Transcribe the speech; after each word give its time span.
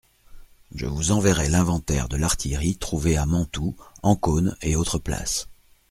Je 0.73 0.87
vous 0.87 1.11
enverrai 1.11 1.47
l'inventaire 1.47 2.09
de 2.09 2.17
l'artillerie 2.17 2.75
trouvée 2.75 3.17
à 3.17 3.27
Mantoue, 3.27 3.75
Ancône 4.01 4.57
et 4.63 4.75
autres 4.75 4.97
places. 4.97 5.47